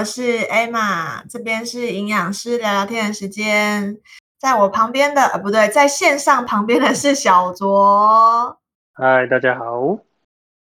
[0.00, 3.98] 我是 Emma，这边是营养师聊聊天的时间。
[4.38, 8.58] 在我旁边的，呃，不对，在线上旁边的是小卓。
[8.94, 9.98] 嗨，大家好。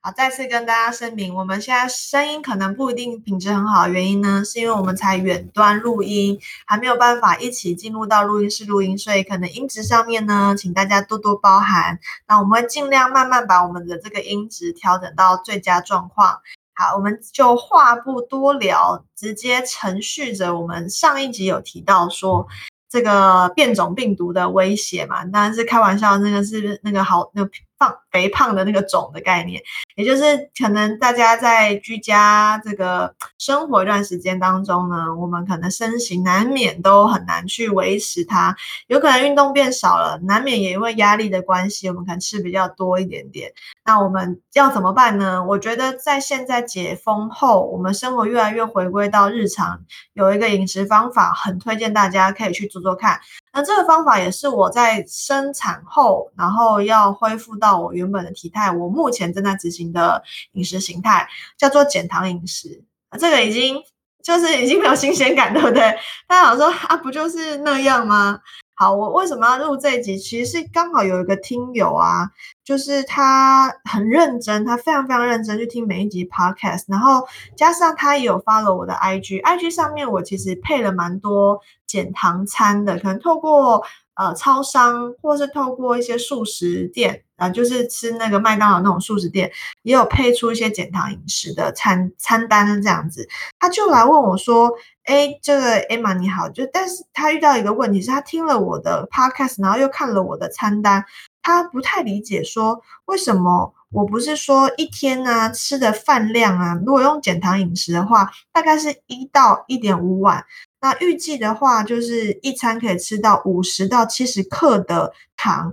[0.00, 11.98] 好，再次跟大家声明，我们现在声音可能不一定品质很好，原因呢，是因为我们才远端录音，还没有办法一起进入到录音室录音，所以可能音质上面呢，请大家多多包涵。
[12.28, 16.42] 那我们会尽量慢慢把我们的这个音质调整到最佳状况。
[16.76, 22.46] 好，我们就话不多聊，直接承续着我们上一集有提到说。
[22.88, 29.62] 这个变种病毒的威胁嘛，当然是开玩笑，那个是那个好那个胖肥胖的那个肿的概念，
[29.96, 43.52] 也就是可能大家在居家这个生活一段时间当中呢，我们可能身形难免都很难去维持它，有可能运动变少了，难免也因为压力的关系，我们可能吃比较多一点点。
[43.84, 45.44] 那我们要怎么办呢？
[45.44, 49.80] 我觉得在现在解封后，我们生活越来越回归到日常，
[50.14, 53.20] 有一个饮食方法很推荐大家可以去做做看。
[53.52, 60.22] 那这个方法也是我在生产后，然后要恢复到到我原本的体态，我目前正在执行的
[60.52, 61.28] 饮食形态
[61.58, 62.84] 叫做减糖饮食。
[63.18, 63.82] 这个已经
[64.22, 65.80] 就是已经没有新鲜感，对不对？
[66.28, 68.38] 大家想说啊，不就是那样吗？
[68.74, 70.16] 好，我为什么要录这一集？
[70.16, 72.30] 其实是刚好有一个听友啊，
[72.66, 77.24] 就是他很认真，他非常非常认真去听每一集 podcast，然后
[77.56, 83.84] 加上他也有 follow 我的 IG，IG 上面我其实配了蛮多减糖餐的，可能透过
[84.16, 89.52] 呃超商，或是透过一些素食店啊，就是吃那个麦当劳那种素食店，
[89.82, 93.28] 也有配出一些减糖饮食的餐餐单这样子，
[93.60, 94.72] 他就来问我说。
[95.06, 101.04] 哎，这个 Emma 你好，就但是他遇到一个问题是，他听了我的 podcast，然后又看了我的餐单，
[101.46, 110.44] 他不太理解说为什么我不是说一天呢吃的饭量啊，如果用减糖饮食的话，大概是一到一点五碗，
[110.80, 115.72] 那预计的话就是一餐可以吃到五十到七十克的糖，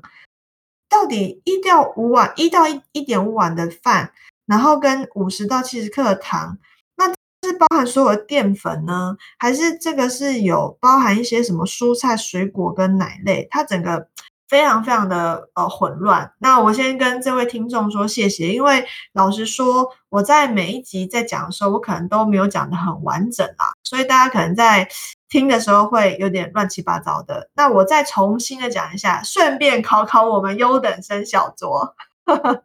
[0.88, 4.11] 到底一到五碗，一到一一点五碗的饭，
[4.45, 6.59] 然后跟五十到七十克的糖。
[6.95, 7.07] 那
[7.41, 13.47] 是包含所有的淀粉呢，还是这个是有包含一些什么蔬菜、水果跟奶类？
[13.50, 14.07] 它整个
[14.53, 16.31] 非常非常的呃混乱。
[16.38, 24.88] 那我先跟这位听众说谢谢，因为老实说，我在每一集在讲的时候，我可能都没有讲的很完整啦，所以大家可能在
[25.28, 27.50] 听的时候会有点乱七八糟的。
[27.56, 31.96] 那我再重新的讲一下，顺便考考我们优等生小卓。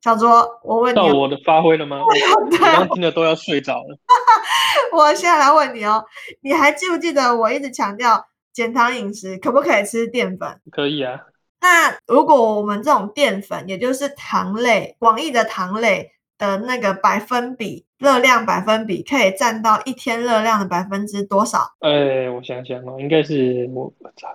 [0.00, 1.98] 小卓，我问你，到我的发挥了吗？
[1.98, 2.06] 我
[2.56, 3.98] 刚刚听的都要睡着了。
[4.94, 6.04] 我现在来问你哦，
[6.42, 8.26] 你还记不记得我一直强调
[8.58, 10.60] 减糖饮食可不可以吃淀粉？
[10.72, 11.20] 可以啊。
[11.60, 21.72] 那如果我们这种淀粉，也就是糖类，广义的糖类的那个百分比热量百分比，可以占到一天热量的百分之多少？
[21.78, 23.92] 哎，我想想哦，应该是我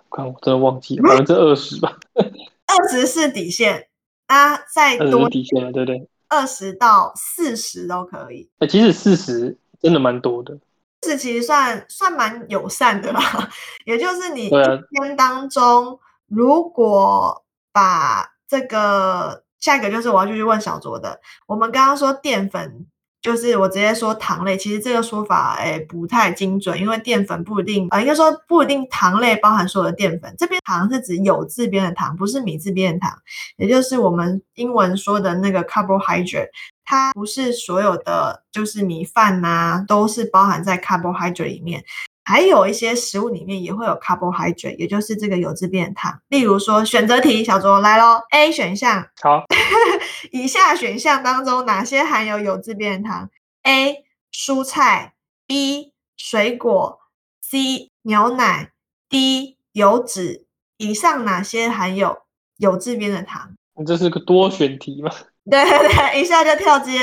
[0.09, 1.97] 看我真的忘记了，百分之二十吧。
[2.15, 3.89] 二十是底线。
[4.27, 6.07] 啊，再多底线了，对不对？
[6.29, 8.49] 二十到四十都可以。
[8.59, 10.57] 哎，其实四十真的蛮多的。
[11.03, 13.21] 四十其实算算蛮友善的啦，
[13.85, 17.43] 也就是你一天当中，如果
[17.73, 22.87] 把这个下一个就是我要继续问小卓的，我们刚刚说淀粉。
[23.23, 30.35] 就是我直接说糖类，其实这个说法诶不太精准，因为淀粉不一定啊，应该说不一定糖类包含所有的淀粉。
[30.37, 33.17] 这边糖是指有字边的糖，不是米字边的糖，
[33.55, 36.49] 也就是我们英文说的那个 carbohydrate，
[36.83, 41.81] 它不是所有的就是米饭呐都是包含在 carbohydrate 里面。
[42.23, 46.21] 还有一些食物里面也会有 carbohydrate，也就是这个油脂变糖。
[46.29, 48.21] 例如说选择题，小卓来喽。
[48.31, 49.43] A 选项，好，
[50.31, 53.29] 以下选项当中哪些含有油脂变糖
[53.63, 55.13] ？A 蔬菜
[55.45, 56.99] ，B 水果
[57.41, 58.71] ，C 牛奶
[59.09, 60.45] ，D 油脂。
[60.77, 62.17] 以上哪些含有
[62.57, 63.51] 油脂变的糖？
[63.77, 65.11] 你这是个多选题吗？
[65.49, 66.99] 对对对，一下就跳接。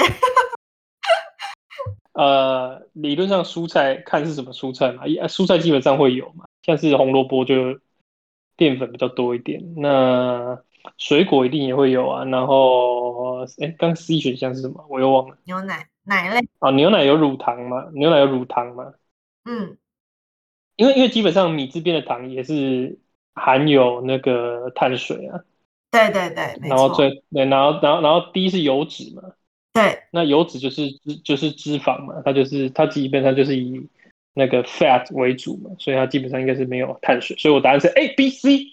[2.21, 7.81] 呃，理论上蔬菜看是什么蔬菜嘛，蔬菜基本上会有嘛，像是红萝卜就
[8.59, 9.73] 淀粉比较多一点。
[9.79, 10.61] 那
[10.99, 12.27] 水果一定也会有啊。
[12.27, 14.85] 然后，哎，刚 C 选项是什么？
[14.91, 15.39] 我又忘了。
[15.45, 17.89] 牛奶奶类啊，牛奶有乳糖吗？
[17.95, 18.93] 牛奶有乳糖吗？
[19.47, 19.79] 嗯，
[20.77, 22.99] 因为因为基本上米这边的糖也是
[23.33, 25.41] 含有那个碳水啊。
[25.91, 29.23] 对对对，然后最对，然后然后然后 D 是油脂嘛。
[29.73, 33.89] 对，那油脂就是脂就是脂肪嘛，它就是它基本上就是以
[34.35, 38.67] 那个 fat 为主嘛，所以它基本上应该是没有碳水，所以我答案是 A B C。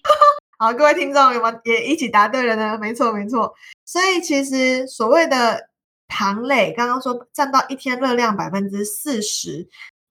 [0.58, 2.78] 好，各位听众有没有也一起答对了呢？
[2.82, 3.54] 没错没错，
[3.86, 5.70] 所以其实所谓的
[6.08, 9.68] 糖类，刚刚说占到一天热量百分之四十。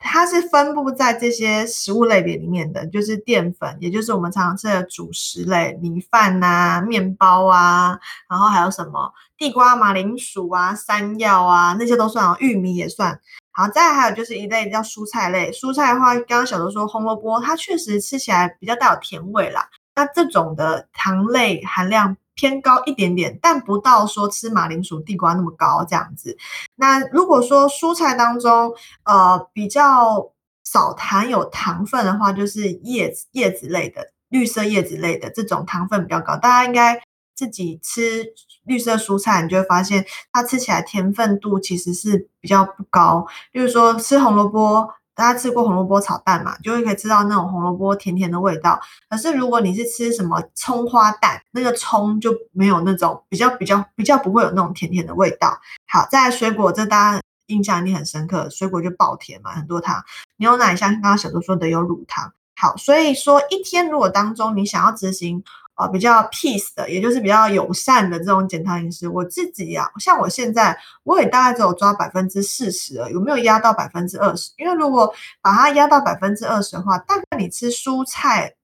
[0.07, 7.99] 它是分布在这些食物类别里面的，就是淀粉，也就是我们常常吃的主食类，米饭呐、面包啊，
[8.31, 13.21] 然后还有什么地瓜、马铃薯啊、山药啊，那些都算哦，玉米也算。
[13.53, 19.69] 好，再还有就是一类叫蔬菜类，蔬菜的话，刚刚小周说红萝卜，它确实吃起来比较带有甜味啦。
[19.95, 22.17] 那这种的糖类含量。
[22.37, 26.37] 偏高一点点，但不到说吃马铃薯、地瓜那么高这样子。
[26.77, 28.73] 那如果说蔬菜当中，
[29.05, 30.31] 呃，比较
[30.63, 36.37] 少含有糖分的话，就是叶子叶子类的、绿色叶子类的这种糖分比较高。
[36.37, 37.03] 大家应该
[37.35, 38.27] 自己吃
[38.65, 43.27] 绿色蔬菜，你就会发现它吃起来甜分度其实是比较不高。
[43.53, 44.91] 例如说吃红萝卜。
[45.17, 46.57] 大家吃过红萝卜炒蛋嘛？
[46.59, 48.79] 就会可以吃到那种红萝卜甜甜的味道。
[49.09, 55.59] 可是如果你是吃什么葱花蛋，那个葱就没有那种比较比较比较不会有那种甜甜的味道。
[55.89, 60.05] 好，在水果这大家印象一定很深刻，水果就爆甜嘛，很多糖。
[60.37, 62.33] 牛奶像刚刚小周说的有乳糖。
[62.55, 65.43] 好，所以说一天如果当中你想要执行。
[65.77, 74.51] 啊，比较 peace 的，也就是比较友善的这种减糖饮食，我自己呀，像我现在，我也大概只有抓百分之四十，有没有压到百分之二十？
[74.57, 78.55] 因为如果把它压到百分之二十的话，大概你吃蔬菜，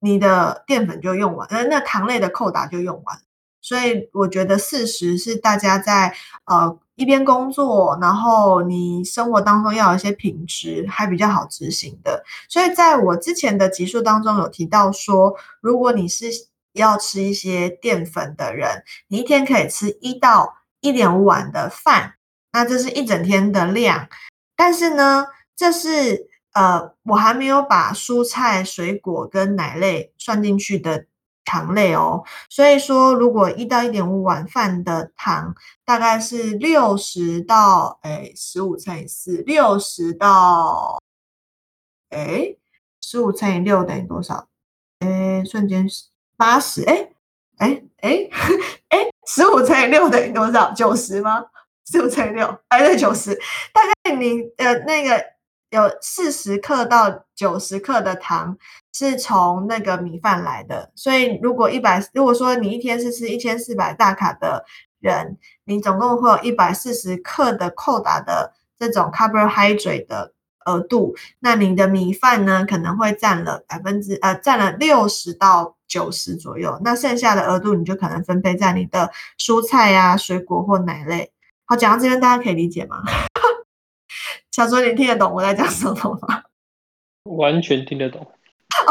[0.00, 3.18] 你的淀粉就用完，呃，那糖类的扣打就用完。
[3.60, 6.14] 所以我觉得四十是大家在
[6.44, 12.24] 呃一边工作，然后你生活当中要有一些品质，还比较好执行的。
[12.48, 16.26] 所以在我之前的集数当中有提到说，如果你是
[16.72, 22.14] 要吃一些淀粉的人，你一天可以吃一到一点五碗的饭，
[22.52, 24.08] 那这是一整天的量。
[24.56, 25.26] 但是呢，
[25.56, 31.06] 这是呃我还没有把蔬菜、水果跟奶类算进去的。
[31.48, 35.54] 糖类哦，所以说如果一到一点五碗饭的糖
[35.86, 41.00] 大概是六十到哎十五乘以四，六十到
[42.10, 42.54] 哎
[43.00, 44.46] 十五乘以六等于多少？
[44.98, 45.88] 哎，瞬间
[46.36, 47.12] 八十哎
[47.56, 48.28] 哎哎
[48.90, 50.70] 哎，十五乘以六等于多少？
[50.72, 51.46] 九十吗？
[51.90, 53.34] 十五乘以六哎对九十，
[53.72, 55.38] 大概你呃那个。
[55.70, 58.56] 有四十克到九十克的糖
[58.98, 64.64] 是从那个米饭来的，所以如果一百，如果说你一天是吃一千四百大卡的
[64.98, 70.32] 人，你总共会有一百四十克的扣打的这种 carbohydrate 的
[70.66, 81.30] 额度，那你的米饭呢可能会占了百分之呃占了六十到九十左右，那剩下的额度你就可能分配在你的蔬菜呀、水果或奶类。
[81.66, 83.04] 好，讲到这边大家可以理解吗？
[84.50, 86.42] 小说你听得懂我在讲什么吗？
[87.22, 88.26] 完全听得懂。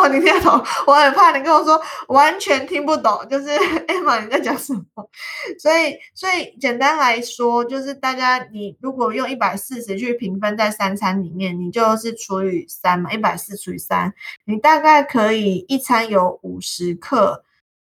[0.09, 0.53] 你听得懂？
[0.85, 3.47] 我很怕你跟我说完全听不懂，就是
[3.87, 4.83] Emma 你在讲什么？
[5.59, 14.13] 所以，所以简单来说，就是大家你如果用一百四十去平分在三餐里面，你就是除以三嘛，一百四除以三，
[14.45, 17.43] 你大概可以一餐有五十克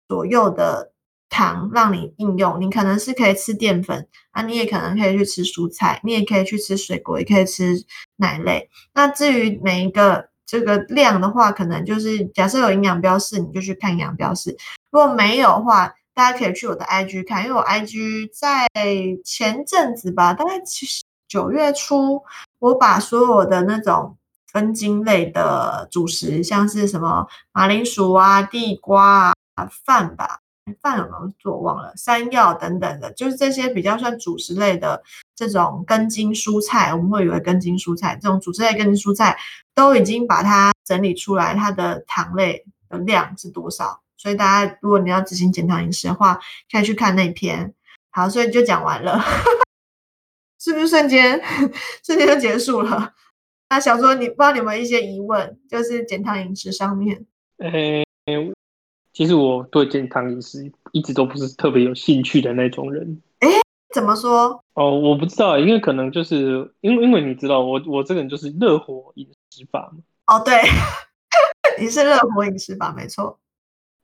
[0.09, 0.93] 左右的。
[1.33, 7.85] 糖让你应用，你可能是可以吃淀粉啊，你也可能可以去吃蔬菜，你也可以去吃水果，也可以吃
[8.17, 8.69] 奶类。
[8.95, 14.51] 那至于每一个这个量的话，可能就是假设有营养标示，你就去看营养标示；
[14.91, 18.67] 如果没有的话，大家可以去我的 IG 看，因为我 IG 在
[19.25, 22.25] 前阵子吧，大概其实九月初，
[22.59, 24.17] 我把所有的那种
[24.53, 30.41] 根茎类的主食，像是什么马铃薯啊、地瓜啊、饭吧。
[30.81, 31.93] 饭有没有做忘了？
[31.97, 35.03] 山药等等的，就是这些比较算主食类的
[35.35, 39.39] 这种根茎蔬菜，我们会以为根茎蔬菜这种主食类根茎蔬菜
[39.75, 44.01] 都已经把它整理出来，它的糖类的量是多少？
[44.17, 46.39] 所以大家如果你要执行减糖饮食的话，
[46.71, 47.75] 可以去看那篇。
[48.11, 49.21] 好，所以就讲完了，
[50.61, 51.41] 是不是瞬间
[52.05, 53.15] 瞬间就结束了？
[53.71, 57.25] 那小说你不知道你有没有一些疑问，就是减糖饮食上面？
[57.59, 58.05] 诶。
[59.13, 63.21] 其实我对健康饮食一直都不是特别有兴趣的那种人。
[63.41, 63.49] 哎，
[63.93, 64.63] 怎么说？
[64.75, 69.99] 哦，我不知道，因为可能就是因为因为你知道，我我这个人就是热火饮食法嘛。
[70.27, 70.55] 哦，对，
[71.81, 73.39] 你是热火饮食法，没错。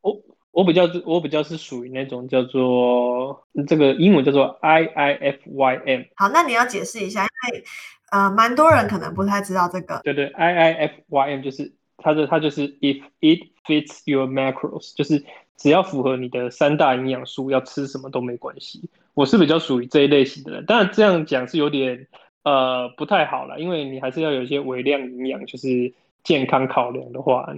[0.01, 0.21] 我
[0.51, 6.03] 我比较我比较是属于那种叫做这个英文叫做 I I F Y M。
[6.17, 7.65] 好，那你要解释一下，因为
[8.11, 10.01] 呃，蛮多人可能不太知道这个。
[10.03, 11.73] 对对，I I F Y M 就是
[12.07, 15.25] 它的它就是 If it Fits your macros，就是
[15.57, 18.89] 只要符合你的三大营养素，要吃什么都没关系。
[19.15, 22.07] 我是比较属于这一类型的人，当然这样讲是有点
[22.45, 27.53] 呃不太好了，因为你还是要有一些微量营养，就是健康考量的话，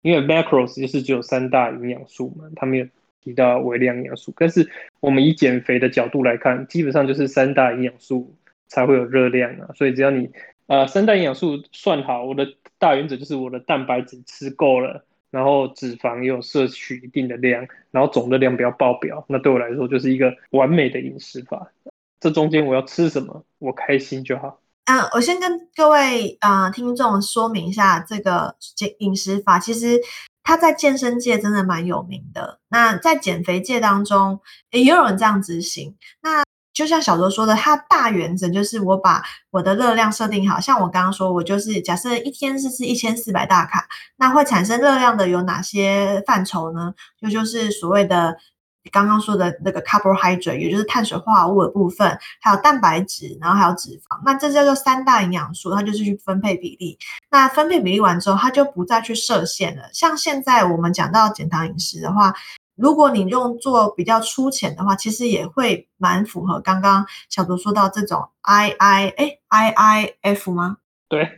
[0.00, 2.86] 因为 macros 就是只有三大营养素嘛，它没有
[3.22, 4.32] 提到微量营养素。
[4.38, 4.66] 但是
[5.00, 8.34] 我们以减肥的角度来看，基本上就是三大营养素
[8.66, 9.68] 才会有热量啊。
[9.74, 10.30] 所以只要你
[10.70, 12.46] 呃三大营养素算好，我的
[12.78, 21.72] 大原则就是我的蛋白质吃够了，然后脂肪也有摄取一定的量，然后总热量不要爆表，那对我来说就是一个完美的饮食法。
[22.20, 24.60] 这中间我要吃什么，我开心就好。
[24.84, 28.54] 嗯，我先跟各位呃听众说明一下这个
[28.98, 29.98] 饮食法，其实
[30.44, 32.60] 它在健身界真的蛮有名的。
[32.68, 35.96] 那在减肥界当中，也有人这样执行。
[36.22, 36.44] 那
[36.80, 46.94] 就像小卓说的，它大原则就是我把我的热量设定好，像我刚刚说，我就是假设一天是吃一千四百大卡，那会产生热量的有哪些范畴呢？
[47.20, 48.38] 就就是所谓的。
[48.90, 56.98] 刚刚说的那个 carbohydrate，也就是碳水化合物的部分，还有蛋白质，然后还有脂肪，那这叫做三大营养素，它就是去分配比例。
[57.30, 59.82] 那分配比例完之后，它就不再去设限了。
[59.92, 62.32] 像现在我们讲到减糖饮食的话，
[62.80, 70.78] 如果你用做比较粗浅的话，其实也会蛮符合刚刚小卓说到这种 I I 哎 I I F 吗？
[71.08, 71.28] 对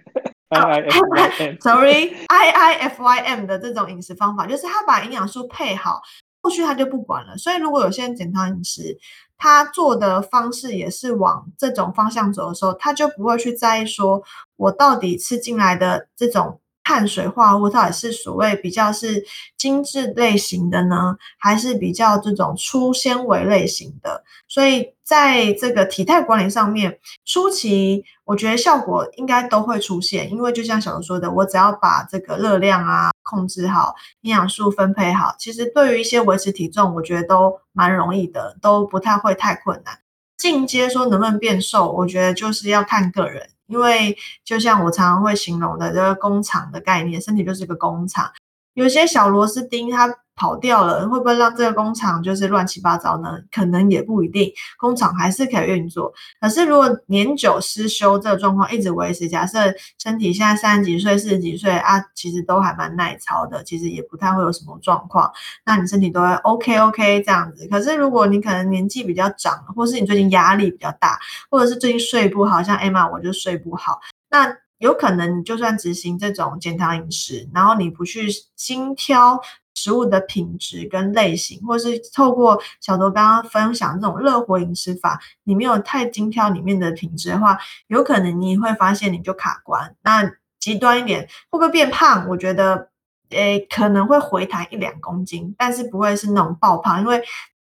[0.51, 6.01] ，I I F Y M，Sorry I I F Y M 的这种饮食方法，就是他把营养素配好。
[6.45, 8.99] 后续他就不管了，所以如果有些人减糖饮食，
[9.37, 14.23] 他做的方式也是往这种方向走的时候，他就不会去在意说，
[14.57, 16.61] 我到底吃进来的这种。
[16.85, 19.25] 碳水化合物到底是所谓比较是
[19.57, 24.25] 精致类型的呢，还是比较这种粗纤维类型的？
[24.49, 39.99] 所以在这个体态管理上面，初期我觉得效果应该都会出现，因为就像小刘说的，我只要把这个热量啊控制好，营养素分配好，其实对于一些维持体重，我觉得都蛮容易的，都不太会太困难。
[40.37, 43.51] 进阶说能不能变瘦，我觉得就是要看个人。
[43.73, 48.31] 因为就像我常常会形容的这个工厂的概念，身体就是个工厂，
[48.75, 50.19] 有些小螺丝钉它。
[50.35, 53.39] 跑掉了，会不会让这个工厂就是乱七八糟呢？
[53.51, 56.12] 可能也不一定，工厂还是可以运作。
[56.41, 59.59] 可是如果年久失修这个状况一直维持，假设
[60.03, 65.31] 身体现在三十几岁、四十几岁啊，其实都还蛮耐操的，其实也不太会有什么状况。
[65.65, 67.69] 那你身体都会 OK OK 这样子。
[67.69, 71.19] 可是如果你可能年纪比较长，或是你最近压力比较大，
[71.51, 79.41] 或者是最近睡不好，像 Emma 我就睡不好，那有可能你就算执行这种减糖饮食，然后你不去精挑。
[79.75, 89.95] 食物的品质跟类型，或是透过小多刚刚分享这种热火饮食法，你没有太精挑里面的品质的话，有可能你会发现你就卡关。
[90.02, 92.29] 那极端一点，会不会变胖？
[92.29, 92.88] 我觉得，
[93.31, 97.21] 诶，可能会回弹一两公斤，但是不会是那种爆胖，因为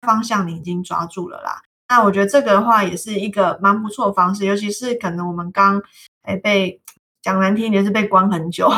[0.01, 1.61] 方向你已经抓住了啦。
[1.89, 5.81] 那我觉得这个的话，也是一个蛮不错的方式，尤其是可能我们刚
[6.23, 6.79] 诶被
[7.21, 8.69] 讲难听一点是被关很久。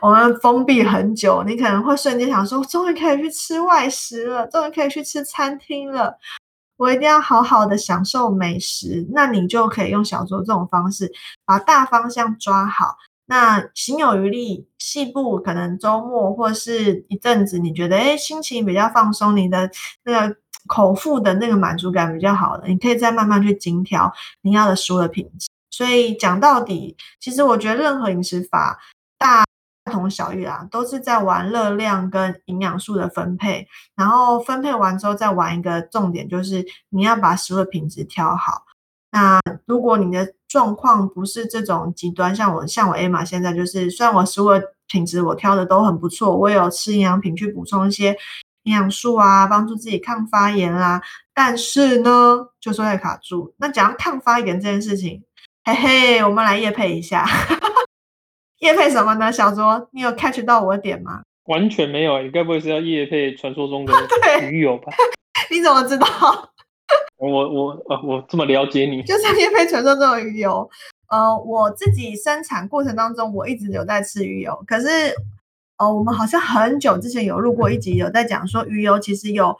[0.00, 6.16] 我们封闭很久，你可能会瞬间想说，终于可以去吃外食了，终于可以去吃餐厅了，
[6.76, 9.06] 我一定要好好的享受美食。
[9.12, 11.12] 那你就可以用小桌这种方式，
[11.44, 12.96] 把大方向抓好。
[13.26, 19.70] 那行有余力，细部可能周末或是一阵子，你觉得哎心情比较放松，你的
[20.04, 25.48] 那个口腹的那个满足感比较好的，你可以再慢慢去精调你要的食物的品质。
[25.70, 28.78] 所以讲到底，其实我觉得任何饮食法
[29.18, 29.44] 大。
[29.90, 33.66] 同小异啊，都是在玩热量跟营养素的分配，
[33.96, 38.62] 然后分配完之后再玩一个重点，就是你要把食物的品质挑好。
[39.12, 48.16] 那如果你的状况不是这种极端，像我像我 A 玛现在就是，虽然我食物的品质我挑的都很不错，我有吃营养品去补充一些
[48.62, 51.02] 营养素啊，帮助自己抗发炎啦，
[51.34, 53.52] 但是呢，就是会卡住。
[53.58, 55.24] 那讲抗发炎这件事情，
[55.64, 57.26] 嘿嘿，我们来夜配一下。
[58.60, 59.30] 叶配什么呢？
[59.32, 61.22] 小卓，你有 catch 到我的点吗？
[61.44, 63.92] 完全没有，你该不会是要叶配传说中的
[64.50, 64.92] 鱼友吧？
[65.50, 66.06] 你怎么知道？
[67.18, 70.68] 我我呃，我这么了解你，就是叶配传说中的鱼油。
[71.08, 74.62] 呃，我自己生产过程当中，我一直有在吃鱼油。
[74.66, 74.86] 可是，
[75.78, 79.56] 呃，我们好像很久之前有录过一集，有在讲说鱼油其实有。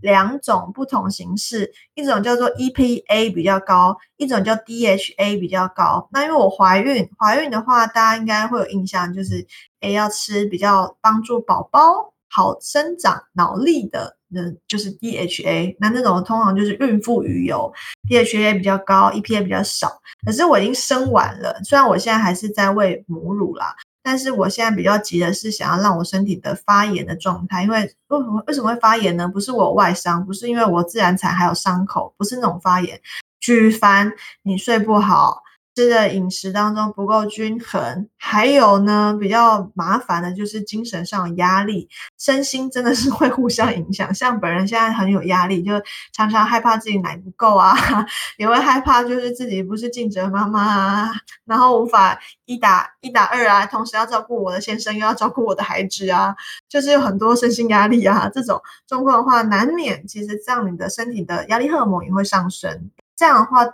[0.00, 6.08] 两种不同形式，一种叫做 EPA 比较高，一种叫 DHA 比较高。
[6.12, 9.46] 那因为我怀孕，怀孕的话，大家应该会有印象，就是
[9.80, 15.76] 诶要吃比较帮助宝宝好生长脑力的，嗯，就是 DHA。
[15.80, 17.72] 那那种通常就是孕妇鱼油
[18.08, 20.00] ，DHA 比较高，EPA 比较少。
[20.26, 23.74] 可是我已经生完了，虽然我现在还是在喂母乳啦。
[24.04, 29.26] 但是我现在比较急的是想要让我身体的发炎的状态，因为为什么为什么会发炎呢？
[29.26, 33.00] 不是我外伤，不是因为我自然产还有伤口，不是那种发炎。
[33.40, 35.42] 举凡你睡不好，
[35.74, 44.14] 吃的饮食当中不够均衡，还有呢比较麻烦的就是精神上的压力，身心真的是 会互相影响。
[44.14, 45.72] 像本人现在很有压力，就
[46.12, 47.74] 常常害怕自己奶不够啊，
[48.38, 51.10] 也会害怕就是自己不是尽责妈妈啊，
[51.44, 56.36] 然后无法一打一打二啊，同时要照顾我的先生，又要照顾我的孩子啊，
[56.68, 58.30] 就是有很多身心压力啊。
[58.32, 62.90] 这种状况的话，难免其实这样你的身体的压力荷尔蒙也会上升。
[63.16, 63.66] 这样的话。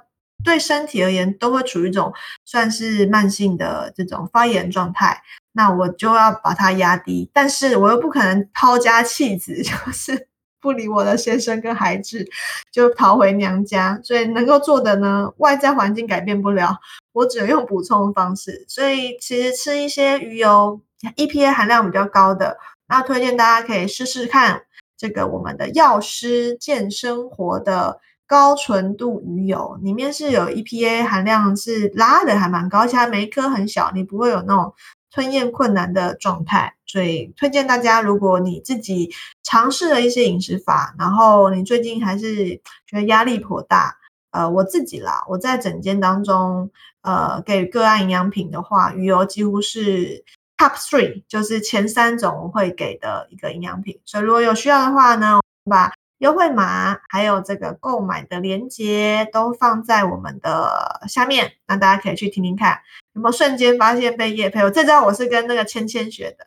[0.45, 2.13] 对身体而言，都会处于一种
[2.45, 10.27] 算是慢性的这种发炎状态，那我就要把它压低，但是我又不可能抛家弃子， 就是
[10.61, 12.27] 不理我的先生跟孩子，
[12.73, 14.01] 就逃回娘家。
[14.03, 16.79] 所以能够做的呢，外在环境改变不了，
[17.13, 18.65] 我只能用补充方式。
[18.69, 20.81] 所以其实吃一些鱼油
[21.17, 24.63] ，EPA 含量比较高的，那推荐大家可以试试看
[24.97, 28.01] 这个我们的药师健生活的。
[28.31, 34.73] 高纯度鱼油里面是有 EPA 含量是拉的还蛮高，而且它每一颗很小，你不会有那种
[35.11, 36.73] 吞咽困难的状态。
[36.87, 39.11] 所以推荐大家，如果你自己
[39.43, 42.51] 尝试了一些饮食法，然后你最近还是
[42.87, 43.97] 觉得压力颇大，
[44.31, 46.71] 呃，我自己啦，我在整间当中，
[47.03, 50.25] 呃，给个案营养品的话，鱼油几乎是
[50.57, 53.99] top three，就是前三种我会给的一个营养品。
[54.05, 62.79] 所以如果有需要的话呢，把优惠码还有这个购买的链接都放在我们的下面，那大家可以去听听看，
[63.15, 64.61] 有没有瞬间发现被叶配？
[64.63, 66.47] 我这招我是跟那个芊芊学的，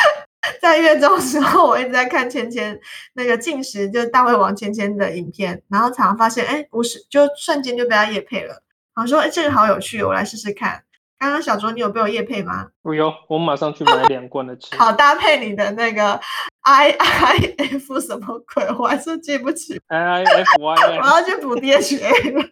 [0.60, 2.80] 在月中的时候我一直在看芊芊
[3.12, 8.62] 那个进食，就是大胃王芊芊的影片，然后常常发现，哎，不是，就瞬间就被他叶配了，
[8.96, 10.82] 然后说，哎，这个好有趣，我来试试看。
[11.18, 12.68] 刚刚小卓，你有被我叶配吗？
[12.82, 14.76] 我有，我马上去买两罐的吃。
[14.76, 16.20] 好搭配你的那个
[16.64, 18.66] I I F 什么鬼？
[18.78, 19.80] 我还是记不起。
[19.88, 20.74] I I F Y。
[21.00, 22.44] 我要去补 D H A 了。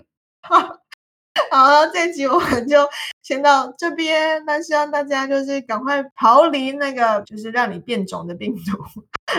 [1.50, 2.86] 好了，这集我们就
[3.22, 4.44] 先到这边。
[4.44, 8.84] 那希望大家就是赶快逃离那个就是让你变肿的病毒。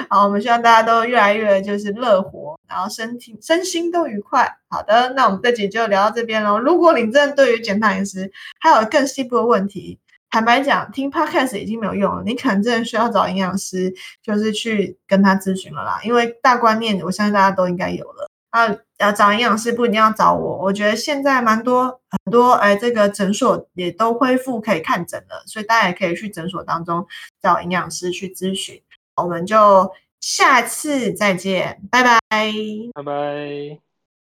[0.09, 4.57] 好，我们希望大家都越来越就是乐活，然后身体身心都愉快。
[4.69, 6.57] 好的，那我们这集就聊到这边喽。
[6.57, 9.99] 如果你真的对于减糖饮食还有更细部的问题，
[10.33, 13.93] 坦白讲，听 Podcast 已经没有用了，你可能真的需要找营养师，
[14.23, 15.99] 就是去跟他咨询了啦。
[16.03, 18.27] 因为大观念，我相信大家都应该有了。
[18.49, 27.05] 啊，要找营养师不一定要找我，我觉得现在蛮多很多哎，这个诊所也都恢复可以看诊了，所以大家也可以去诊所当中
[27.39, 28.81] 找营养师去咨询。
[29.15, 32.19] 我们就下次再见，拜拜，
[32.95, 33.82] 拜拜。